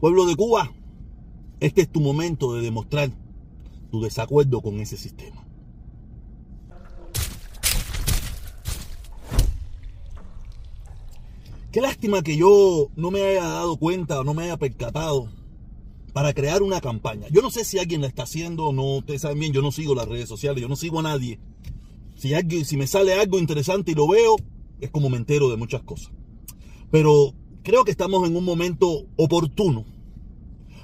Pueblo 0.00 0.26
de 0.26 0.36
Cuba, 0.36 0.72
este 1.58 1.80
es 1.80 1.88
tu 1.90 2.00
momento 2.00 2.54
de 2.54 2.62
demostrar 2.62 3.10
tu 3.90 4.02
desacuerdo 4.02 4.60
con 4.60 4.78
ese 4.80 4.98
sistema. 4.98 5.46
Qué 11.72 11.80
lástima 11.80 12.22
que 12.22 12.36
yo 12.36 12.90
no 12.94 13.10
me 13.10 13.22
haya 13.22 13.44
dado 13.44 13.76
cuenta 13.78 14.20
o 14.20 14.24
no 14.24 14.34
me 14.34 14.44
haya 14.44 14.58
percatado 14.58 15.28
para 16.12 16.34
crear 16.34 16.62
una 16.62 16.80
campaña. 16.80 17.28
Yo 17.30 17.40
no 17.40 17.50
sé 17.50 17.64
si 17.64 17.78
alguien 17.78 18.00
la 18.02 18.06
está 18.06 18.22
haciendo 18.22 18.66
o 18.66 18.72
no. 18.72 18.96
Ustedes 18.96 19.22
saben 19.22 19.38
bien, 19.38 19.52
yo 19.52 19.60
no 19.60 19.72
sigo 19.72 19.94
las 19.94 20.08
redes 20.08 20.28
sociales, 20.28 20.62
yo 20.62 20.68
no 20.68 20.76
sigo 20.76 21.00
a 21.00 21.02
nadie. 21.02 21.38
Si, 22.16 22.32
alguien, 22.34 22.64
si 22.64 22.76
me 22.76 22.86
sale 22.86 23.14
algo 23.14 23.38
interesante 23.38 23.92
y 23.92 23.94
lo 23.94 24.08
veo, 24.08 24.36
es 24.80 24.90
como 24.90 25.10
me 25.10 25.18
entero 25.18 25.50
de 25.50 25.56
muchas 25.56 25.82
cosas. 25.82 26.12
Pero 26.90 27.34
creo 27.66 27.84
que 27.84 27.90
estamos 27.90 28.28
en 28.28 28.36
un 28.36 28.44
momento 28.44 29.08
oportuno 29.16 29.84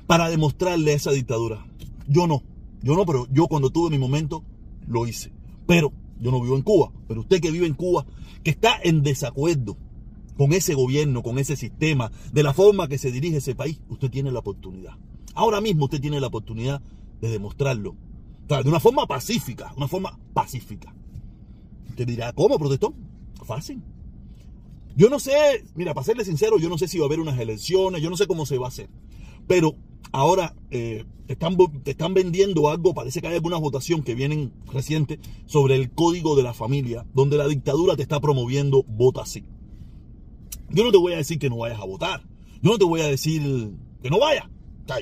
para 0.09 0.29
demostrarle 0.29 0.91
a 0.91 0.97
esa 0.97 1.13
dictadura. 1.13 1.65
Yo 2.09 2.27
no, 2.27 2.43
yo 2.83 2.97
no, 2.97 3.07
pero 3.07 3.29
yo 3.31 3.47
cuando 3.47 3.71
tuve 3.71 3.89
mi 3.89 3.99
momento 3.99 4.43
lo 4.89 5.07
hice. 5.07 5.33
Pero 5.69 5.93
yo 6.19 6.33
no 6.33 6.41
vivo 6.41 6.57
en 6.57 6.63
Cuba, 6.63 6.91
pero 7.07 7.21
usted 7.21 7.41
que 7.41 7.53
vive 7.53 7.69
en 7.69 7.75
Cuba, 7.75 8.05
que 8.43 8.51
está 8.51 8.81
en 8.83 9.05
desacuerdo 9.05 9.77
con 10.37 10.53
ese 10.53 10.75
gobierno, 10.75 11.23
con 11.23 11.39
ese 11.39 11.55
sistema, 11.55 12.11
de 12.33 12.43
la 12.43 12.53
forma 12.53 12.89
que 12.89 12.99
se 12.99 13.13
dirige 13.13 13.37
ese 13.37 13.55
país, 13.55 13.81
usted 13.89 14.11
tiene 14.11 14.33
la 14.33 14.41
oportunidad. 14.41 14.97
Ahora 15.35 15.61
mismo 15.61 15.85
usted 15.85 16.01
tiene 16.01 16.19
la 16.19 16.27
oportunidad 16.27 16.83
de 17.21 17.29
demostrarlo. 17.31 17.95
de 18.49 18.69
una 18.69 18.81
forma 18.81 19.07
pacífica, 19.07 19.73
una 19.77 19.87
forma 19.87 20.19
pacífica. 20.35 20.93
Usted 21.91 22.09
dirá, 22.09 22.33
¿cómo 22.33 22.59
protestó? 22.59 22.93
Fácil. 23.45 23.81
Yo 24.97 25.09
no 25.09 25.19
sé, 25.19 25.65
mira, 25.75 25.95
para 25.95 26.05
serle 26.05 26.25
sincero, 26.25 26.59
yo 26.59 26.69
no 26.69 26.79
sé 26.79 26.89
si 26.89 26.99
va 26.99 27.05
a 27.05 27.07
haber 27.07 27.21
unas 27.21 27.39
elecciones, 27.39 28.03
yo 28.03 28.11
no 28.11 28.17
sé 28.17 28.27
cómo 28.27 28.47
se 28.47 28.59
va 28.59 28.67
a 28.67 28.69
hacer. 28.69 28.89
Pero 29.47 29.75
ahora 30.13 30.55
eh, 30.71 31.05
te, 31.27 31.33
están, 31.33 32.15
vendiendo 32.15 32.69
algo, 32.69 32.95
parece 32.95 33.21
que 33.21 33.29
hay 33.29 33.35
alguna 33.37 33.57
votación 33.57 34.03
que 34.03 34.15
vienen 34.15 34.53
reciente 34.73 35.19
sobre 35.47 35.77
el 35.77 35.91
código 35.91 36.37
de 36.37 36.43
la 36.43 36.55
familia, 36.55 37.07
donde 37.15 37.39
la 37.39 37.49
dictadura 37.49 37.97
te 37.97 38.03
está 38.03 38.21
promoviendo 38.21 38.85
vota 38.87 39.23
así. 39.23 39.45
Yo 40.71 40.85
no 40.85 40.93
te 40.93 40.99
voy 40.99 41.15
a 41.15 41.17
decir 41.17 41.39
que 41.39 41.51
no 41.51 41.59
vayas 41.59 41.81
a 41.81 41.85
votar. 41.85 42.23
Yo 42.63 42.71
no 42.73 42.79
te 42.79 42.85
voy 42.85 43.01
a 43.01 43.07
decir 43.07 43.43
que 44.03 44.11
no 44.11 44.19
vayas. 44.19 44.47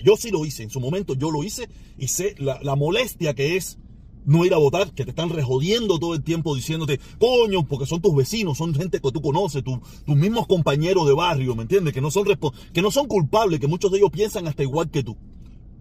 yo 0.04 0.16
sí 0.16 0.30
lo 0.30 0.44
hice, 0.44 0.62
en 0.62 0.70
su 0.70 0.80
momento 0.80 1.14
yo 1.14 1.30
lo 1.30 1.42
hice 1.44 1.68
y 1.98 2.08
sé 2.08 2.34
la 2.38 2.76
molestia 2.76 3.34
que 3.34 3.56
es 3.56 3.78
no 4.24 4.44
ir 4.44 4.54
a 4.54 4.58
votar, 4.58 4.92
que 4.92 5.04
te 5.04 5.10
están 5.10 5.30
rejodiendo 5.30 5.98
todo 5.98 6.14
el 6.14 6.22
tiempo 6.22 6.54
diciéndote, 6.54 7.00
coño, 7.18 7.66
porque 7.66 7.86
son 7.86 8.00
tus 8.00 8.14
vecinos, 8.14 8.58
son 8.58 8.74
gente 8.74 9.00
que 9.00 9.12
tú 9.12 9.20
conoces, 9.22 9.64
tus 9.64 10.16
mismos 10.16 10.46
compañeros 10.46 11.06
de 11.06 11.14
barrio, 11.14 11.54
¿me 11.54 11.62
entiendes? 11.62 11.94
Que 11.94 12.00
no, 12.00 12.10
son 12.10 12.26
que 12.72 12.82
no 12.82 12.90
son 12.90 13.06
culpables, 13.06 13.60
que 13.60 13.66
muchos 13.66 13.90
de 13.90 13.98
ellos 13.98 14.10
piensan 14.10 14.46
hasta 14.46 14.62
igual 14.62 14.90
que 14.90 15.02
tú. 15.02 15.16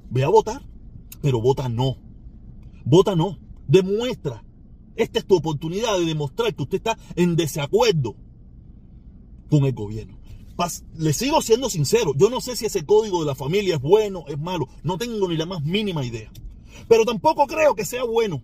Ve 0.09 0.23
a 0.23 0.29
votar, 0.29 0.65
pero 1.21 1.41
vota 1.41 1.69
no. 1.69 1.97
Vota 2.85 3.15
no. 3.15 3.37
Demuestra. 3.67 4.43
Esta 4.95 5.19
es 5.19 5.25
tu 5.25 5.35
oportunidad 5.35 5.97
de 5.97 6.05
demostrar 6.05 6.53
que 6.53 6.63
usted 6.63 6.77
está 6.77 6.97
en 7.15 7.35
desacuerdo 7.35 8.15
con 9.49 9.65
el 9.65 9.73
gobierno. 9.73 10.17
Le 10.97 11.13
sigo 11.13 11.41
siendo 11.41 11.69
sincero, 11.69 12.13
yo 12.17 12.29
no 12.29 12.41
sé 12.41 12.57
si 12.57 12.65
ese 12.65 12.85
código 12.85 13.21
de 13.21 13.27
la 13.27 13.35
familia 13.35 13.75
es 13.75 13.81
bueno, 13.81 14.25
es 14.27 14.37
malo, 14.37 14.67
no 14.83 14.97
tengo 14.97 15.29
ni 15.29 15.37
la 15.37 15.45
más 15.45 15.63
mínima 15.63 16.03
idea. 16.03 16.29
Pero 16.87 17.05
tampoco 17.05 17.47
creo 17.47 17.75
que 17.75 17.85
sea 17.85 18.03
bueno. 18.03 18.43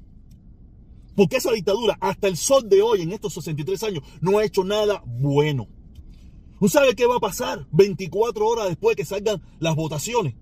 Porque 1.16 1.38
esa 1.38 1.52
dictadura, 1.52 1.98
hasta 2.02 2.28
el 2.28 2.38
sol 2.38 2.68
de 2.68 2.82
hoy, 2.82 3.02
en 3.02 3.14
estos 3.14 3.34
63 3.34 3.84
años, 3.84 4.04
no 4.22 4.38
ha 4.38 4.44
hecho 4.44 4.64
nada 4.64 5.02
bueno. 5.06 5.68
¿Usted 6.60 6.80
sabe 6.80 6.96
qué 6.96 7.06
va 7.06 7.18
a 7.18 7.20
pasar 7.20 7.68
24 7.72 8.46
horas 8.48 8.68
después 8.68 8.96
de 8.96 9.02
que 9.02 9.08
salgan 9.08 9.42
las 9.60 9.76
votaciones? 9.76 10.36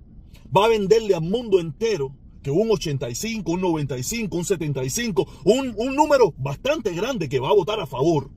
Va 0.55 0.65
a 0.65 0.69
venderle 0.69 1.15
al 1.15 1.21
mundo 1.21 1.59
entero 1.59 2.15
que 2.41 2.51
un 2.51 2.69
85, 2.69 3.51
un 3.51 3.61
95, 3.61 4.37
un 4.37 4.45
75, 4.45 5.27
un, 5.45 5.73
un 5.77 5.95
número 5.95 6.33
bastante 6.37 6.93
grande 6.93 7.29
que 7.29 7.39
va 7.39 7.49
a 7.49 7.53
votar 7.53 7.79
a 7.79 7.87
favor 7.87 8.29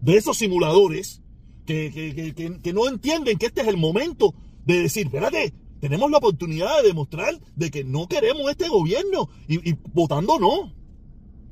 de 0.00 0.16
esos 0.16 0.36
simuladores 0.36 1.22
que, 1.64 1.90
que, 2.34 2.60
que, 2.60 2.72
no 2.74 2.86
entienden 2.86 3.38
que 3.38 3.46
este 3.46 3.62
es 3.62 3.68
el 3.68 3.78
momento 3.78 4.34
de 4.66 4.82
decir, 4.82 5.06
espérate, 5.06 5.54
tenemos 5.84 6.10
la 6.10 6.16
oportunidad 6.16 6.80
de 6.80 6.88
demostrar 6.88 7.38
de 7.56 7.70
que 7.70 7.84
no 7.84 8.08
queremos 8.08 8.50
este 8.50 8.70
gobierno 8.70 9.28
y, 9.46 9.74
votando 9.92 10.38
no. 10.38 10.72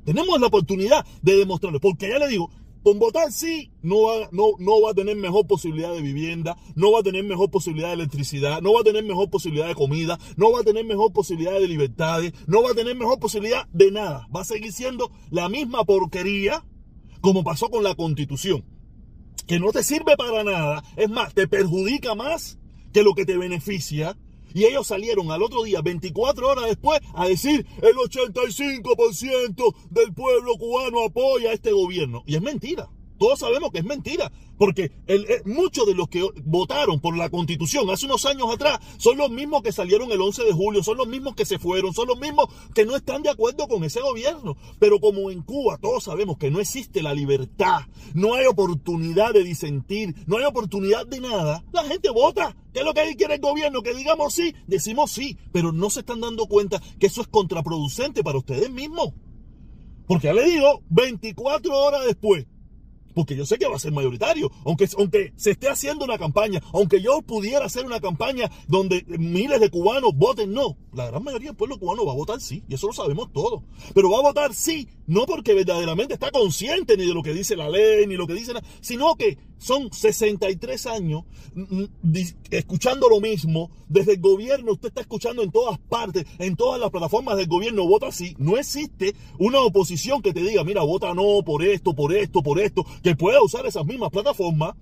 Tenemos 0.05 0.41
la 0.41 0.47
oportunidad 0.47 1.05
de 1.21 1.35
demostrarlo. 1.35 1.79
Porque 1.79 2.09
ya 2.09 2.17
le 2.17 2.29
digo, 2.29 2.49
con 2.81 2.97
votar 2.97 3.31
sí, 3.31 3.69
no 3.83 4.01
va, 4.01 4.29
no, 4.31 4.53
no 4.57 4.81
va 4.81 4.89
a 4.89 4.93
tener 4.95 5.15
mejor 5.17 5.45
posibilidad 5.45 5.93
de 5.93 6.01
vivienda, 6.01 6.57
no 6.73 6.91
va 6.91 7.01
a 7.01 7.03
tener 7.03 7.23
mejor 7.23 7.51
posibilidad 7.51 7.89
de 7.89 7.93
electricidad, 7.93 8.59
no 8.63 8.73
va 8.73 8.79
a 8.79 8.83
tener 8.83 9.03
mejor 9.03 9.29
posibilidad 9.29 9.67
de 9.67 9.75
comida, 9.75 10.17
no 10.35 10.51
va 10.51 10.61
a 10.61 10.63
tener 10.63 10.83
mejor 10.83 11.13
posibilidad 11.13 11.53
de 11.53 11.67
libertades, 11.67 12.33
no 12.47 12.63
va 12.63 12.71
a 12.71 12.73
tener 12.73 12.95
mejor 12.95 13.19
posibilidad 13.19 13.67
de 13.67 13.91
nada. 13.91 14.27
Va 14.35 14.41
a 14.41 14.45
seguir 14.45 14.73
siendo 14.73 15.11
la 15.29 15.47
misma 15.47 15.83
porquería 15.83 16.65
como 17.21 17.43
pasó 17.43 17.69
con 17.69 17.83
la 17.83 17.93
constitución. 17.93 18.65
Que 19.45 19.59
no 19.59 19.71
te 19.71 19.83
sirve 19.83 20.17
para 20.17 20.43
nada, 20.43 20.83
es 20.97 21.07
más, 21.07 21.35
te 21.35 21.47
perjudica 21.47 22.15
más 22.15 22.57
que 22.93 23.03
lo 23.03 23.13
que 23.15 23.25
te 23.25 23.37
beneficia. 23.37 24.15
Y 24.53 24.65
ellos 24.65 24.87
salieron 24.87 25.31
al 25.31 25.41
otro 25.43 25.63
día, 25.63 25.81
24 25.81 26.47
horas 26.47 26.65
después, 26.65 26.99
a 27.13 27.27
decir 27.27 27.65
el 27.81 27.95
85% 27.95 29.75
del 29.89 30.13
pueblo 30.13 30.55
cubano 30.57 31.03
apoya 31.05 31.49
a 31.49 31.53
este 31.53 31.71
gobierno. 31.71 32.23
Y 32.25 32.35
es 32.35 32.41
mentira. 32.41 32.89
Todos 33.17 33.39
sabemos 33.39 33.71
que 33.71 33.79
es 33.79 33.85
mentira. 33.85 34.31
Porque 34.57 34.91
eh, 35.07 35.41
muchos 35.45 35.85
de 35.87 35.95
los 35.95 36.07
que 36.07 36.27
votaron 36.43 36.99
por 36.99 37.17
la 37.17 37.29
constitución 37.29 37.89
hace 37.89 38.05
unos 38.05 38.25
años 38.25 38.53
atrás 38.53 38.79
son 38.97 39.17
los 39.17 39.29
mismos 39.29 39.63
que 39.63 39.71
salieron 39.71 40.11
el 40.11 40.21
11 40.21 40.43
de 40.43 40.51
julio, 40.51 40.83
son 40.83 40.97
los 40.97 41.07
mismos 41.07 41.35
que 41.35 41.45
se 41.45 41.59
fueron, 41.59 41.93
son 41.93 42.07
los 42.07 42.19
mismos 42.19 42.47
que 42.73 42.85
no 42.85 42.95
están 42.95 43.23
de 43.23 43.29
acuerdo 43.29 43.67
con 43.67 43.83
ese 43.83 44.01
gobierno. 44.01 44.55
Pero 44.79 44.99
como 44.99 45.31
en 45.31 45.41
Cuba 45.41 45.77
todos 45.81 46.03
sabemos 46.03 46.37
que 46.37 46.51
no 46.51 46.59
existe 46.59 47.01
la 47.01 47.13
libertad, 47.13 47.81
no 48.13 48.35
hay 48.35 48.45
oportunidad 48.45 49.33
de 49.33 49.43
disentir, 49.43 50.15
no 50.27 50.37
hay 50.37 50.45
oportunidad 50.45 51.05
de 51.07 51.19
nada, 51.19 51.63
la 51.71 51.83
gente 51.83 52.09
vota. 52.09 52.55
¿Qué 52.73 52.79
es 52.79 52.85
lo 52.85 52.93
que 52.93 53.15
quiere 53.15 53.35
el 53.35 53.41
gobierno? 53.41 53.83
Que 53.83 53.93
digamos 53.93 54.33
sí, 54.33 54.55
decimos 54.65 55.11
sí, 55.11 55.37
pero 55.51 55.71
no 55.71 55.89
se 55.89 55.99
están 55.99 56.21
dando 56.21 56.47
cuenta 56.47 56.81
que 56.99 57.07
eso 57.07 57.21
es 57.21 57.27
contraproducente 57.27 58.23
para 58.23 58.39
ustedes 58.39 58.71
mismos. 58.71 59.13
Porque 60.07 60.27
ya 60.27 60.33
le 60.33 60.43
digo, 60.43 60.81
24 60.89 61.77
horas 61.77 62.05
después 62.05 62.45
porque 63.13 63.35
yo 63.35 63.45
sé 63.45 63.57
que 63.57 63.67
va 63.67 63.75
a 63.75 63.79
ser 63.79 63.91
mayoritario, 63.91 64.51
aunque, 64.65 64.87
aunque 64.97 65.33
se 65.35 65.51
esté 65.51 65.69
haciendo 65.69 66.05
una 66.05 66.17
campaña, 66.17 66.61
aunque 66.73 67.01
yo 67.01 67.21
pudiera 67.21 67.65
hacer 67.65 67.85
una 67.85 67.99
campaña 67.99 68.49
donde 68.67 69.05
miles 69.07 69.59
de 69.59 69.69
cubanos 69.69 70.11
voten 70.15 70.53
no, 70.53 70.77
la 70.93 71.07
gran 71.07 71.23
mayoría 71.23 71.49
del 71.49 71.57
pueblo 71.57 71.79
cubano 71.79 72.05
va 72.05 72.13
a 72.13 72.15
votar 72.15 72.39
sí, 72.41 72.63
y 72.67 72.75
eso 72.75 72.87
lo 72.87 72.93
sabemos 72.93 73.31
todos, 73.31 73.61
pero 73.93 74.09
va 74.09 74.19
a 74.19 74.21
votar 74.23 74.53
sí, 74.53 74.87
no 75.07 75.25
porque 75.25 75.53
verdaderamente 75.53 76.13
está 76.13 76.31
consciente 76.31 76.97
ni 76.97 77.05
de 77.05 77.13
lo 77.13 77.23
que 77.23 77.33
dice 77.33 77.55
la 77.55 77.69
ley, 77.69 78.07
ni 78.07 78.15
lo 78.15 78.27
que 78.27 78.33
dice 78.33 78.53
nada, 78.53 78.65
sino 78.81 79.15
que 79.15 79.37
son 79.63 79.91
63 79.91 80.87
años 80.87 81.23
mm, 81.55 81.61
mm, 81.61 81.87
escuchando 82.51 83.09
lo 83.09 83.19
mismo, 83.19 83.71
desde 83.87 84.13
el 84.13 84.19
gobierno 84.19 84.73
usted 84.73 84.89
está 84.89 85.01
escuchando 85.01 85.41
en 85.41 85.51
todas 85.51 85.79
partes, 85.79 86.25
en 86.39 86.55
todas 86.55 86.79
las 86.79 86.91
plataformas 86.91 87.37
del 87.37 87.47
gobierno, 87.47 87.87
vota 87.87 88.11
sí, 88.11 88.35
no 88.37 88.57
existe 88.57 89.15
una 89.39 89.61
oposición 89.61 90.21
que 90.21 90.33
te 90.33 90.41
diga, 90.41 90.63
mira, 90.63 90.81
vota 90.81 91.13
no 91.13 91.43
por 91.45 91.63
esto, 91.63 91.93
por 91.93 92.13
esto, 92.13 92.43
por 92.43 92.59
esto, 92.59 92.85
que 93.01 93.15
pueda 93.15 93.41
usar 93.41 93.65
esas 93.65 93.85
mismas 93.85 94.09
plataformas. 94.09 94.75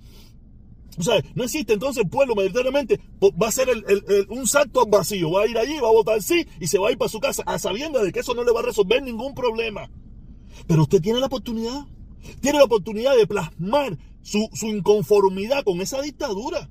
O 0.98 1.03
sea, 1.03 1.24
no 1.36 1.46
existe. 1.46 1.74
Entonces 1.74 2.03
el 2.03 2.09
pueblo 2.09 2.36
mayoritariamente 2.36 3.00
va 3.42 3.48
a 3.48 3.52
ser 3.52 3.69
un 4.30 4.46
salto 4.46 4.81
al 4.81 4.90
vacío, 4.90 5.31
va 5.31 5.44
a 5.44 5.48
ir 5.48 5.58
allí, 5.58 5.80
va 5.80 5.88
a 5.88 5.94
votar 5.94 6.22
sí 6.22 6.46
y 6.59 6.68
se 6.68 6.80
va 6.80 6.90
a 6.90 6.92
ir 6.92 6.98
para 6.98 7.09
su 7.09 7.19
casa 7.19 7.44
a 7.46 7.58
sabiendo 7.59 8.03
de 8.03 8.12
que 8.12 8.19
eso 8.19 8.34
no 8.34 8.44
le 8.44 8.52
va 8.52 8.59
a 8.59 8.63
resolver 8.63 9.02
ningún 9.02 9.34
problema. 9.34 9.90
Pero 10.68 10.84
usted 10.84 11.02
tiene 11.02 11.19
la 11.19 11.28
oportunidad, 11.28 11.86
tiene 12.42 12.59
la 12.59 12.66
oportunidad 12.66 13.16
de 13.16 13.25
plasmar 13.25 13.98
su, 14.21 14.49
su 14.53 14.67
inconformidad 14.67 15.63
con 15.63 15.81
esa 15.81 16.01
dictadura 16.01 16.69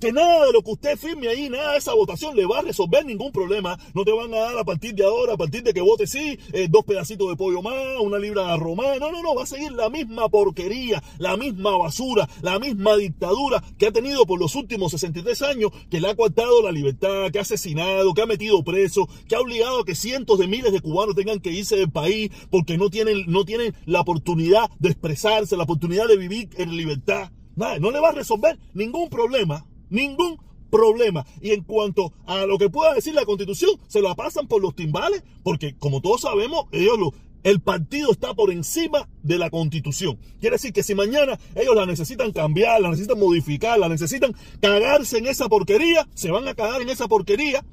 que 0.00 0.12
nada 0.12 0.46
de 0.46 0.52
lo 0.52 0.62
que 0.62 0.70
usted 0.70 0.96
firme 0.96 1.28
ahí, 1.28 1.50
nada 1.50 1.72
de 1.72 1.78
esa 1.78 1.92
votación 1.92 2.34
le 2.34 2.46
va 2.46 2.60
a 2.60 2.62
resolver 2.62 3.04
ningún 3.04 3.30
problema. 3.30 3.78
No 3.94 4.04
te 4.04 4.12
van 4.12 4.32
a 4.32 4.38
dar 4.38 4.58
a 4.58 4.64
partir 4.64 4.94
de 4.94 5.04
ahora, 5.04 5.34
a 5.34 5.36
partir 5.36 5.62
de 5.62 5.74
que 5.74 5.82
vote 5.82 6.06
sí, 6.06 6.38
eh, 6.52 6.68
dos 6.70 6.84
pedacitos 6.84 7.28
de 7.28 7.36
pollo 7.36 7.60
más, 7.60 7.74
una 8.00 8.18
libra 8.18 8.44
de 8.44 8.52
arroz 8.52 8.76
más. 8.76 8.98
No, 8.98 9.12
no, 9.12 9.22
no, 9.22 9.34
va 9.34 9.42
a 9.42 9.46
seguir 9.46 9.72
la 9.72 9.90
misma 9.90 10.28
porquería, 10.30 11.02
la 11.18 11.36
misma 11.36 11.76
basura, 11.76 12.28
la 12.40 12.58
misma 12.58 12.96
dictadura 12.96 13.62
que 13.78 13.88
ha 13.88 13.92
tenido 13.92 14.24
por 14.24 14.40
los 14.40 14.54
últimos 14.54 14.92
63 14.92 15.42
años, 15.42 15.70
que 15.90 16.00
le 16.00 16.08
ha 16.08 16.16
coartado 16.16 16.62
la 16.62 16.72
libertad, 16.72 17.30
que 17.30 17.38
ha 17.38 17.42
asesinado, 17.42 18.14
que 18.14 18.22
ha 18.22 18.26
metido 18.26 18.64
preso, 18.64 19.06
que 19.28 19.36
ha 19.36 19.40
obligado 19.40 19.80
a 19.80 19.84
que 19.84 19.94
cientos 19.94 20.38
de 20.38 20.48
miles 20.48 20.72
de 20.72 20.80
cubanos 20.80 21.14
tengan 21.14 21.40
que 21.40 21.52
irse 21.52 21.76
del 21.76 21.90
país 21.90 22.30
porque 22.50 22.78
no 22.78 22.88
tienen, 22.88 23.24
no 23.26 23.44
tienen 23.44 23.74
la 23.84 24.00
oportunidad 24.00 24.70
de 24.78 24.88
expresarse, 24.88 25.58
la 25.58 25.64
oportunidad 25.64 26.08
de 26.08 26.16
vivir 26.16 26.48
en 26.56 26.74
libertad. 26.74 27.30
No 27.56 27.90
le 27.90 28.00
va 28.00 28.08
a 28.08 28.12
resolver 28.12 28.58
ningún 28.72 29.10
problema 29.10 29.66
Ningún 29.90 30.38
problema. 30.70 31.26
Y 31.40 31.50
en 31.50 31.62
cuanto 31.64 32.12
a 32.26 32.46
lo 32.46 32.58
que 32.58 32.70
pueda 32.70 32.94
decir 32.94 33.14
la 33.14 33.24
constitución, 33.24 33.72
se 33.88 34.00
la 34.00 34.14
pasan 34.14 34.46
por 34.46 34.62
los 34.62 34.74
timbales, 34.74 35.22
porque 35.42 35.76
como 35.78 36.00
todos 36.00 36.22
sabemos, 36.22 36.66
ellos 36.72 36.98
lo, 36.98 37.12
el 37.42 37.60
partido 37.60 38.12
está 38.12 38.34
por 38.34 38.50
encima 38.50 39.08
de 39.22 39.38
la 39.38 39.50
constitución. 39.50 40.18
Quiere 40.40 40.56
decir 40.56 40.72
que 40.72 40.82
si 40.82 40.94
mañana 40.94 41.38
ellos 41.54 41.74
la 41.74 41.86
necesitan 41.86 42.32
cambiar, 42.32 42.80
la 42.80 42.90
necesitan 42.90 43.18
modificar, 43.18 43.78
la 43.78 43.88
necesitan 43.88 44.34
cagarse 44.60 45.18
en 45.18 45.26
esa 45.26 45.48
porquería, 45.48 46.08
se 46.14 46.30
van 46.30 46.46
a 46.48 46.54
cagar 46.54 46.82
en 46.82 46.90
esa 46.90 47.08
porquería. 47.08 47.64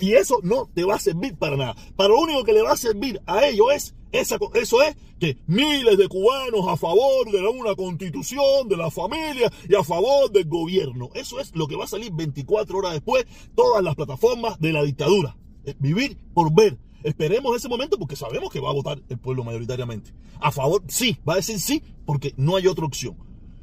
Y 0.00 0.14
eso 0.14 0.40
no 0.42 0.68
te 0.74 0.84
va 0.84 0.96
a 0.96 1.00
servir 1.00 1.36
para 1.36 1.56
nada. 1.56 1.76
Para 1.96 2.10
lo 2.10 2.20
único 2.20 2.44
que 2.44 2.52
le 2.52 2.62
va 2.62 2.72
a 2.72 2.76
servir 2.76 3.20
a 3.26 3.46
ellos 3.46 3.66
es, 3.72 3.94
eso 4.20 4.82
es 4.82 4.96
que 5.18 5.38
miles 5.46 5.98
de 5.98 6.08
cubanos 6.08 6.68
a 6.68 6.76
favor 6.76 7.30
de 7.32 7.46
una 7.46 7.74
constitución, 7.74 8.68
de 8.68 8.76
la 8.76 8.90
familia 8.90 9.50
y 9.68 9.74
a 9.74 9.82
favor 9.82 10.30
del 10.30 10.46
gobierno. 10.46 11.10
Eso 11.14 11.40
es 11.40 11.54
lo 11.54 11.66
que 11.66 11.74
va 11.74 11.84
a 11.84 11.88
salir 11.88 12.12
24 12.12 12.78
horas 12.78 12.92
después, 12.92 13.26
todas 13.56 13.82
las 13.82 13.96
plataformas 13.96 14.60
de 14.60 14.72
la 14.72 14.82
dictadura. 14.82 15.36
Vivir 15.78 16.16
por 16.32 16.54
ver. 16.54 16.78
Esperemos 17.02 17.56
ese 17.56 17.68
momento 17.68 17.98
porque 17.98 18.16
sabemos 18.16 18.50
que 18.50 18.60
va 18.60 18.70
a 18.70 18.74
votar 18.74 19.02
el 19.08 19.18
pueblo 19.18 19.44
mayoritariamente. 19.44 20.12
A 20.40 20.52
favor, 20.52 20.82
sí, 20.88 21.18
va 21.28 21.34
a 21.34 21.36
decir 21.36 21.58
sí, 21.58 21.82
porque 22.06 22.34
no 22.36 22.56
hay 22.56 22.66
otra 22.66 22.86
opción. 22.86 23.16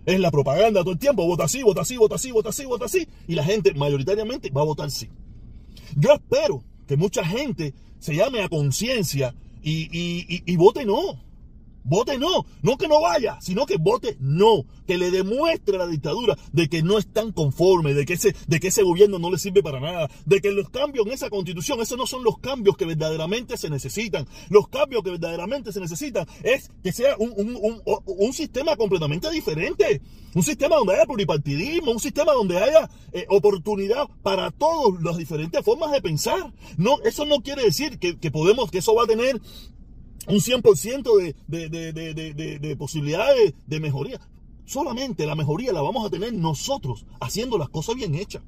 Es 0.05 0.19
la 0.19 0.31
propaganda 0.31 0.81
todo 0.81 0.91
el 0.91 0.99
tiempo, 0.99 1.25
vota 1.25 1.47
sí, 1.47 1.63
vota 1.63 1.85
sí, 1.85 1.95
vota 1.95 2.17
sí, 2.17 2.31
vota 2.31 2.51
sí, 2.51 2.65
vota 2.65 2.87
sí, 2.87 3.07
y 3.27 3.35
la 3.35 3.43
gente 3.43 3.73
mayoritariamente 3.73 4.49
va 4.51 4.61
a 4.61 4.65
votar 4.65 4.91
sí. 4.91 5.09
Yo 5.95 6.11
espero 6.13 6.63
que 6.87 6.97
mucha 6.97 7.23
gente 7.23 7.73
se 7.99 8.15
llame 8.15 8.41
a 8.41 8.49
conciencia 8.49 9.33
y, 9.61 9.89
y, 9.91 10.43
y 10.45 10.57
vote 10.57 10.85
no. 10.85 11.30
Vote 11.83 12.17
no, 12.17 12.45
no 12.61 12.77
que 12.77 12.87
no 12.87 13.01
vaya, 13.01 13.39
sino 13.41 13.65
que 13.65 13.77
vote 13.77 14.17
no, 14.19 14.65
que 14.85 14.97
le 14.97 15.11
demuestre 15.11 15.75
a 15.75 15.79
la 15.79 15.87
dictadura 15.87 16.37
de 16.51 16.69
que 16.69 16.83
no 16.83 16.97
están 16.97 17.31
conformes, 17.31 17.95
de 17.95 18.05
que 18.05 18.13
ese, 18.13 18.35
de 18.47 18.59
que 18.59 18.67
ese 18.67 18.83
gobierno 18.83 19.19
no 19.19 19.31
le 19.31 19.37
sirve 19.37 19.63
para 19.63 19.79
nada, 19.79 20.09
de 20.25 20.41
que 20.41 20.51
los 20.51 20.69
cambios 20.69 21.05
en 21.05 21.13
esa 21.13 21.29
constitución, 21.29 21.81
esos 21.81 21.97
no 21.97 22.05
son 22.05 22.23
los 22.23 22.37
cambios 22.37 22.77
que 22.77 22.85
verdaderamente 22.85 23.57
se 23.57 23.69
necesitan. 23.69 24.27
Los 24.49 24.67
cambios 24.67 25.03
que 25.03 25.11
verdaderamente 25.11 25.71
se 25.71 25.79
necesitan 25.79 26.27
es 26.43 26.69
que 26.83 26.91
sea 26.91 27.15
un, 27.17 27.33
un, 27.35 27.81
un, 28.05 28.33
sistema 28.33 28.75
completamente 28.75 29.29
diferente, 29.31 30.01
un 30.33 30.43
sistema 30.43 30.75
donde 30.75 30.93
haya 30.95 31.05
pluripartidismo, 31.05 31.91
un 31.91 31.99
sistema 31.99 32.33
donde 32.33 32.57
haya 32.57 32.89
eh, 33.11 33.25
oportunidad 33.29 34.07
para 34.21 34.51
todas 34.51 35.01
las 35.01 35.17
diferentes 35.17 35.63
formas 35.63 35.91
de 35.91 36.01
pensar. 36.01 36.53
No, 36.77 36.99
eso 37.03 37.25
no 37.25 37.41
quiere 37.41 37.63
decir 37.63 37.99
que 37.99 38.31
podemos, 38.31 38.71
que 38.71 38.79
eso 38.79 38.95
va 38.95 39.03
a 39.03 39.07
tener 39.07 39.41
un 40.27 40.35
100% 40.35 41.35
de, 41.47 41.69
de, 41.69 41.93
de, 41.93 42.59
de, 42.59 42.75
posibilidades 42.75 43.53
de 43.65 43.79
mejoría. 43.79 44.19
Solamente 44.65 45.25
la 45.25 45.35
mejoría 45.35 45.73
la 45.73 45.81
vamos 45.81 46.05
a 46.05 46.09
tener 46.09 46.33
nosotros 46.33 47.05
haciendo 47.19 47.57
las 47.57 47.69
cosas 47.69 47.95
bien 47.95 48.15
hechas. 48.15 48.43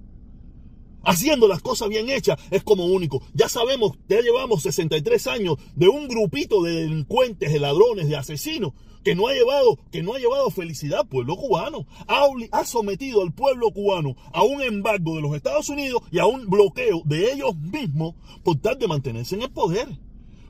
Haciendo 1.06 1.50
las 1.50 1.62
cosas 1.62 1.90
bien 1.90 2.10
hechas 2.10 2.40
es 2.50 2.64
como 2.64 2.86
único. 2.86 3.22
Ya 3.34 3.50
sabemos, 3.50 3.98
ya 4.08 4.22
llevamos 4.22 4.64
63 4.64 5.28
años 5.28 5.58
de 5.76 5.90
un 5.90 6.08
grupito 6.08 6.64
de 6.64 6.76
delincuentes, 6.76 7.52
de 7.52 7.60
ladrones, 7.60 8.08
de 8.08 8.16
asesinos, 8.16 8.72
que 9.04 9.16
no 9.16 9.28
ha 9.28 9.34
llevado, 9.34 9.78
que 9.92 10.02
no 10.02 10.14
ha 10.14 10.20
llevado 10.20 10.50
felicidad 10.50 11.02
al 11.02 11.08
pueblo 11.08 11.36
cubano. 11.36 11.86
Ha, 12.08 12.26
ha 12.52 12.66
sometido 12.66 13.22
al 13.22 13.34
pueblo 13.34 13.72
cubano 13.72 14.16
a 14.32 14.44
un 14.44 14.62
embargo 14.62 15.16
de 15.16 15.22
los 15.22 15.36
Estados 15.36 15.68
Unidos 15.68 16.02
y 16.10 16.20
a 16.20 16.26
un 16.26 16.50
bloqueo 16.50 17.02
de 17.04 17.34
ellos 17.34 17.56
mismos 17.58 18.16
por 18.44 18.58
tal 18.60 18.78
de 18.80 18.88
mantenerse 18.88 19.36
en 19.36 19.42
el 19.42 19.52
poder. 19.52 19.90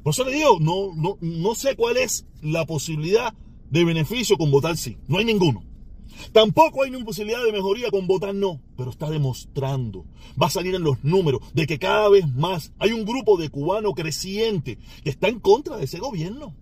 Por 0.03 0.11
eso 0.11 0.25
le 0.25 0.33
digo, 0.33 0.57
no, 0.59 0.93
no, 0.95 1.17
no 1.21 1.55
sé 1.55 1.75
cuál 1.75 1.97
es 1.97 2.25
la 2.41 2.65
posibilidad 2.65 3.33
de 3.69 3.85
beneficio 3.85 4.37
con 4.37 4.51
votar 4.51 4.77
sí. 4.77 4.97
No 5.07 5.17
hay 5.17 5.25
ninguno. 5.25 5.63
Tampoco 6.31 6.83
hay 6.83 6.91
ninguna 6.91 7.07
posibilidad 7.07 7.43
de 7.43 7.51
mejoría 7.51 7.89
con 7.89 8.07
votar 8.07 8.33
no, 8.33 8.61
pero 8.77 8.91
está 8.91 9.09
demostrando, 9.09 10.05
va 10.41 10.47
a 10.47 10.51
salir 10.51 10.75
en 10.75 10.83
los 10.83 11.03
números 11.03 11.41
de 11.53 11.67
que 11.67 11.79
cada 11.79 12.09
vez 12.09 12.27
más 12.33 12.71
hay 12.79 12.91
un 12.91 13.05
grupo 13.05 13.37
de 13.37 13.49
cubanos 13.49 13.93
creciente 13.95 14.77
que 15.03 15.09
está 15.09 15.27
en 15.27 15.39
contra 15.39 15.77
de 15.77 15.85
ese 15.85 15.99
gobierno. 15.99 16.55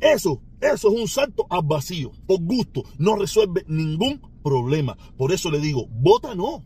Eso, 0.00 0.42
eso 0.60 0.88
es 0.88 1.00
un 1.00 1.08
salto 1.08 1.46
al 1.50 1.62
vacío, 1.64 2.12
por 2.26 2.40
gusto, 2.40 2.84
no 2.98 3.16
resuelve 3.16 3.64
ningún 3.66 4.20
problema. 4.42 4.96
Por 5.16 5.32
eso 5.32 5.50
le 5.50 5.60
digo, 5.60 5.86
vota 5.88 6.34
no. 6.34 6.62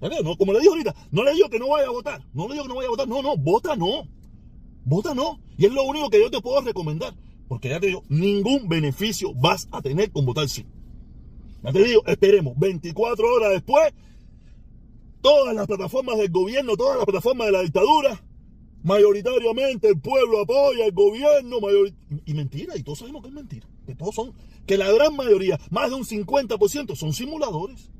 no 0.00 0.36
como 0.36 0.52
le 0.52 0.60
digo 0.60 0.72
ahorita, 0.72 0.94
no 1.10 1.24
le 1.24 1.34
digo 1.34 1.48
que 1.48 1.58
no 1.58 1.68
vaya 1.68 1.88
a 1.88 1.90
votar, 1.90 2.24
no 2.32 2.46
le 2.46 2.54
digo 2.54 2.64
que 2.64 2.68
no 2.68 2.76
vaya 2.76 2.88
a 2.88 2.90
votar, 2.90 3.08
no, 3.08 3.22
no, 3.22 3.36
vota 3.36 3.76
no. 3.76 4.08
Vota 4.86 5.14
no. 5.14 5.40
Y 5.58 5.66
es 5.66 5.72
lo 5.72 5.82
único 5.82 6.08
que 6.08 6.20
yo 6.20 6.30
te 6.30 6.40
puedo 6.40 6.62
recomendar. 6.62 7.12
Porque 7.48 7.68
ya 7.68 7.78
te 7.78 7.88
digo, 7.88 8.04
ningún 8.08 8.68
beneficio 8.68 9.34
vas 9.34 9.68
a 9.70 9.82
tener 9.82 10.10
con 10.10 10.24
votar 10.24 10.48
sí. 10.48 10.64
Ya 11.62 11.72
te 11.72 11.84
digo, 11.84 12.02
esperemos 12.06 12.56
24 12.58 13.34
horas 13.34 13.52
después, 13.52 13.92
todas 15.20 15.54
las 15.54 15.66
plataformas 15.66 16.16
del 16.18 16.30
gobierno, 16.30 16.76
todas 16.76 16.96
las 16.96 17.04
plataformas 17.04 17.46
de 17.46 17.52
la 17.52 17.62
dictadura, 17.62 18.22
mayoritariamente 18.84 19.88
el 19.88 20.00
pueblo 20.00 20.40
apoya 20.40 20.84
al 20.84 20.92
gobierno, 20.92 21.56
y 22.24 22.34
mentira, 22.34 22.76
y 22.76 22.82
todos 22.84 23.00
sabemos 23.00 23.22
que 23.22 23.28
es 23.28 23.34
mentira, 23.34 23.66
que 23.84 23.96
todos 23.96 24.14
son, 24.14 24.32
que 24.66 24.76
la 24.76 24.92
gran 24.92 25.16
mayoría, 25.16 25.58
más 25.70 25.90
de 25.90 25.96
un 25.96 26.04
50% 26.04 26.94
son 26.94 27.12
simuladores, 27.12 27.90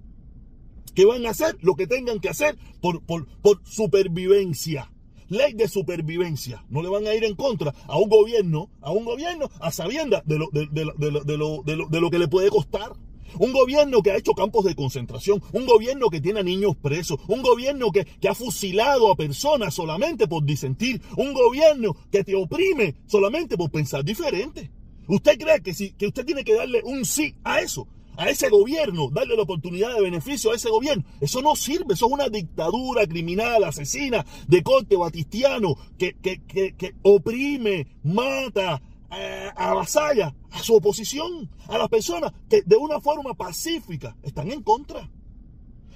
que 0.94 1.04
van 1.04 1.26
a 1.26 1.30
hacer 1.30 1.56
lo 1.60 1.74
que 1.74 1.88
tengan 1.88 2.20
que 2.20 2.28
hacer 2.28 2.56
por, 2.80 3.02
por, 3.02 3.26
por 3.42 3.60
supervivencia 3.64 4.92
ley 5.28 5.52
de 5.54 5.68
supervivencia. 5.68 6.64
No 6.68 6.82
le 6.82 6.88
van 6.88 7.06
a 7.06 7.14
ir 7.14 7.24
en 7.24 7.34
contra 7.34 7.74
a 7.86 7.98
un 7.98 8.08
gobierno, 8.08 8.70
a 8.80 8.92
un 8.92 9.04
gobierno 9.04 9.50
a 9.60 9.70
sabiendas 9.70 10.22
de 10.26 10.38
lo, 10.38 10.48
de, 10.52 10.66
de 10.66 12.00
lo 12.00 12.10
que 12.10 12.18
le 12.18 12.28
puede 12.28 12.50
costar. 12.50 12.92
Un 13.38 13.52
gobierno 13.52 14.02
que 14.02 14.12
ha 14.12 14.16
hecho 14.16 14.32
campos 14.32 14.64
de 14.64 14.74
concentración, 14.74 15.42
un 15.52 15.66
gobierno 15.66 16.08
que 16.08 16.20
tiene 16.20 16.40
a 16.40 16.42
niños 16.42 16.76
presos, 16.76 17.18
un 17.28 17.42
gobierno 17.42 17.90
que, 17.90 18.04
que, 18.04 18.28
ha 18.28 18.34
fusilado 18.34 19.10
a 19.10 19.16
personas 19.16 19.74
solamente 19.74 20.26
por 20.26 20.44
disentir, 20.44 21.02
un 21.16 21.34
gobierno 21.34 21.94
que 22.10 22.24
te 22.24 22.34
oprime 22.34 22.94
solamente 23.06 23.56
por 23.56 23.70
pensar 23.70 24.04
diferente. 24.04 24.70
¿Usted 25.08 25.38
cree 25.38 25.60
que, 25.60 25.74
si, 25.74 25.92
que 25.92 26.06
usted 26.06 26.24
tiene 26.24 26.44
que 26.44 26.54
darle 26.54 26.82
un 26.82 27.04
sí 27.04 27.34
a 27.44 27.60
eso? 27.60 27.86
A 28.16 28.28
ese 28.28 28.48
gobierno, 28.48 29.10
darle 29.10 29.36
la 29.36 29.42
oportunidad 29.42 29.94
de 29.94 30.02
beneficio 30.02 30.50
a 30.50 30.54
ese 30.54 30.70
gobierno. 30.70 31.04
Eso 31.20 31.42
no 31.42 31.54
sirve, 31.54 31.94
eso 31.94 32.06
es 32.06 32.12
una 32.12 32.28
dictadura 32.28 33.06
criminal, 33.06 33.64
asesina, 33.64 34.24
de 34.46 34.62
corte 34.62 34.96
batistiano, 34.96 35.76
que, 35.98 36.14
que, 36.14 36.40
que, 36.46 36.94
oprime, 37.02 37.86
mata, 38.02 38.80
eh, 39.10 39.50
avasalla 39.54 40.34
a 40.50 40.62
su 40.62 40.74
oposición, 40.74 41.50
a 41.68 41.78
las 41.78 41.88
personas 41.88 42.32
que 42.48 42.62
de 42.62 42.76
una 42.76 43.00
forma 43.00 43.34
pacífica 43.34 44.16
están 44.22 44.50
en 44.50 44.62
contra. 44.62 45.10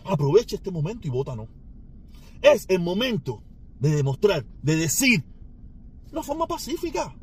Aproveche 0.05 0.57
este 0.57 0.71
momento 0.71 1.07
y 1.07 1.11
vota 1.11 1.35
no. 1.35 1.49
Es 2.43 2.67
el 2.69 2.81
momento 2.81 3.43
de 3.79 3.97
demostrar, 3.97 4.45
de 4.63 4.77
decir, 4.77 5.23
de 5.23 6.13
una 6.13 6.23
forma 6.23 6.47
pacífica, 6.47 7.15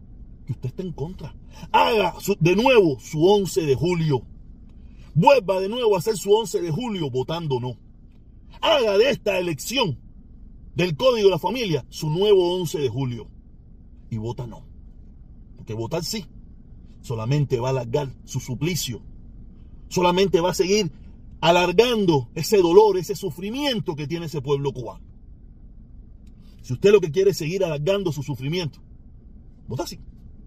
que 0.46 0.54
usted 0.54 0.70
está 0.70 0.82
en 0.82 0.94
contra. 0.94 1.36
Haga 1.72 2.16
de 2.40 2.56
nuevo 2.56 3.00
su 3.00 3.26
11 3.26 3.62
de 3.62 3.76
julio 3.76 4.24
vuelva 5.18 5.60
de 5.60 5.68
nuevo 5.68 5.96
a 5.96 6.00
hacer 6.00 6.16
su 6.16 6.32
11 6.32 6.62
de 6.62 6.72
julio 6.72 7.10
votando 7.10 7.60
no. 7.60 7.76
Haga 8.62 8.98
de 9.00 9.10
esta 9.10 9.40
elección 9.40 9.98
del 10.76 10.96
Código 10.96 11.28
de 11.28 11.32
la 11.32 11.40
Familia 11.40 11.86
su 11.90 12.10
nuevo 12.10 12.56
11 12.56 12.78
de 12.78 12.88
julio 12.88 13.28
y 14.12 14.18
vota 14.18 14.46
no. 14.46 14.64
Porque 15.56 15.74
votar 15.74 16.04
sí 16.04 16.26
solamente 17.02 17.60
va 17.60 17.70
a 17.70 17.72
alargar 17.72 18.10
su 18.26 18.40
suplicio. 18.40 19.02
Solamente 19.90 20.40
va 20.40 20.52
a 20.52 20.54
seguir 20.54 20.92
alargando 21.42 22.30
ese 22.36 22.58
dolor, 22.58 22.98
ese 22.98 23.16
sufrimiento 23.16 23.96
que 23.96 24.06
tiene 24.06 24.28
ese 24.28 24.42
pueblo 24.42 24.72
cubano. 24.72 25.04
Si 26.62 26.74
usted 26.74 26.92
lo 26.92 27.02
que 27.02 27.12
quiere 27.12 27.32
es 27.32 27.38
seguir 27.38 27.64
alargando 27.64 28.12
su 28.12 28.22
sufrimiento, 28.22 28.80
vota 29.68 29.88
sí. 29.88 30.00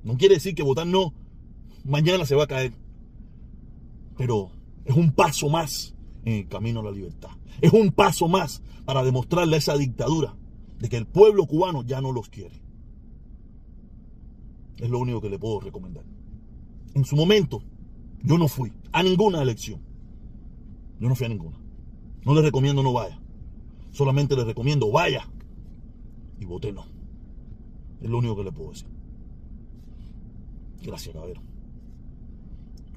No 0.04 0.16
quiere 0.16 0.36
decir 0.36 0.54
que 0.54 0.62
votar 0.62 0.86
no, 0.86 1.12
mañana 1.84 2.24
se 2.24 2.36
va 2.36 2.44
a 2.44 2.48
caer. 2.48 2.72
Pero 4.16 4.52
es 4.84 4.96
un 4.96 5.12
paso 5.12 5.48
más 5.48 5.94
en 6.24 6.34
el 6.34 6.48
camino 6.48 6.80
a 6.80 6.84
la 6.84 6.90
libertad. 6.90 7.30
Es 7.60 7.72
un 7.72 7.92
paso 7.92 8.28
más 8.28 8.62
para 8.84 9.02
demostrarle 9.02 9.56
a 9.56 9.58
esa 9.58 9.76
dictadura 9.76 10.34
de 10.78 10.88
que 10.88 10.96
el 10.96 11.06
pueblo 11.06 11.46
cubano 11.46 11.82
ya 11.82 12.00
no 12.00 12.12
los 12.12 12.28
quiere. 12.28 12.60
Es 14.78 14.88
lo 14.88 14.98
único 14.98 15.20
que 15.20 15.28
le 15.28 15.38
puedo 15.38 15.60
recomendar. 15.60 16.04
En 16.94 17.04
su 17.04 17.16
momento, 17.16 17.62
yo 18.22 18.38
no 18.38 18.48
fui 18.48 18.72
a 18.92 19.02
ninguna 19.02 19.42
elección. 19.42 19.80
Yo 20.98 21.08
no 21.08 21.14
fui 21.14 21.26
a 21.26 21.28
ninguna. 21.28 21.58
No 22.24 22.34
le 22.34 22.42
recomiendo 22.42 22.82
no 22.82 22.92
vaya. 22.92 23.20
Solamente 23.92 24.36
le 24.36 24.44
recomiendo 24.44 24.90
vaya 24.90 25.28
y 26.38 26.44
vote 26.44 26.72
no. 26.72 26.86
Es 28.00 28.08
lo 28.08 28.18
único 28.18 28.36
que 28.36 28.44
le 28.44 28.52
puedo 28.52 28.70
decir. 28.70 28.88
Gracias, 30.82 31.14
caballero. 31.14 31.42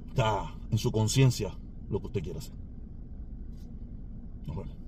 Está 0.10 0.56
en 0.72 0.78
su 0.78 0.92
conciencia 0.92 1.58
lo 1.94 2.02
que 2.02 2.08
usted 2.08 2.24
quiera 2.24 2.40
hacer. 2.40 2.56
Nos 4.48 4.56
vemos. 4.58 4.83